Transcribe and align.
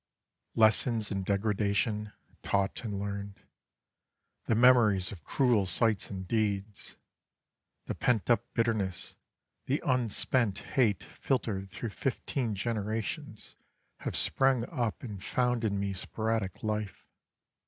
Lessons 0.55 1.11
in 1.11 1.21
degradation, 1.21 2.11
taught 2.41 2.83
and 2.83 2.99
learned, 2.99 3.39
The 4.47 4.55
memories 4.55 5.11
of 5.11 5.23
cruel 5.23 5.67
sights 5.67 6.09
and 6.09 6.27
deeds, 6.27 6.97
The 7.85 7.93
pent 7.93 8.27
up 8.27 8.51
bitterness, 8.55 9.15
the 9.67 9.79
unspent 9.85 10.57
hate 10.57 11.03
Filtered 11.03 11.69
through 11.69 11.89
fifteen 11.91 12.55
generations 12.55 13.55
have 13.97 14.15
Sprung 14.15 14.67
up 14.71 15.03
and 15.03 15.23
found 15.23 15.63
in 15.63 15.79
me 15.79 15.93
sporadic 15.93 16.63
life. 16.63 17.05